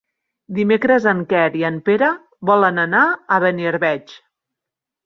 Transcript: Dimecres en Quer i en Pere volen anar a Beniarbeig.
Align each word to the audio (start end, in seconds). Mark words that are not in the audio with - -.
Dimecres 0.59 1.05
en 1.11 1.21
Quer 1.33 1.43
i 1.59 1.63
en 1.71 1.77
Pere 1.91 2.09
volen 2.53 2.85
anar 2.87 3.05
a 3.11 3.41
Beniarbeig. 3.47 4.19